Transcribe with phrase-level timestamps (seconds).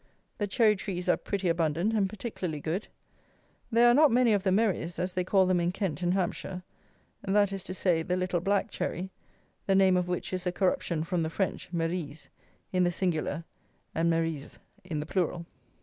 [0.39, 2.87] The cherry trees are pretty abundant and particularly good.
[3.71, 6.63] There are not many of the merries, as they call them in Kent and Hampshire;
[7.21, 9.11] that is to say, the little black cherry,
[9.67, 12.29] the name of which is a corruption from the French, merise,
[12.73, 13.43] in the singular,
[13.93, 15.45] and merises in the plural.